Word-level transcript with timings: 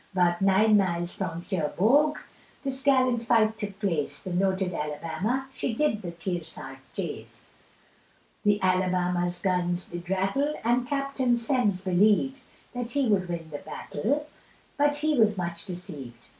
About 0.13 0.41
nine 0.41 0.77
miles 0.77 1.13
from 1.13 1.45
Cherbourg 1.47 2.17
This 2.63 2.81
gallant 2.81 3.23
fight 3.23 3.55
took 3.55 3.79
place, 3.79 4.19
The 4.19 4.33
noted 4.33 4.73
Alabama, 4.73 5.47
She 5.53 5.75
did 5.75 6.01
the 6.01 6.11
Kearsage 6.11 6.79
chase, 6.95 7.49
The 8.43 8.59
Alabama's 8.63 9.37
guns 9.37 9.85
did 9.85 10.09
rattle, 10.09 10.55
And 10.63 10.87
Captain 10.87 11.37
Semmes 11.37 11.83
believed 11.83 12.41
That 12.73 12.89
he 12.89 13.09
would 13.09 13.29
win 13.29 13.51
the 13.51 13.59
battle, 13.59 14.25
But 14.75 14.95
he 14.95 15.19
was 15.19 15.37
much 15.37 15.67
deceived. 15.67 16.27